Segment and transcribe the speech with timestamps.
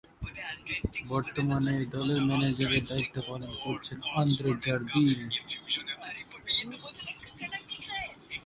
[1.11, 5.27] বর্তমানে এই দলের ম্যানেজারের দায়িত্ব পালন করছেন আন্দ্রে জার্দিনে।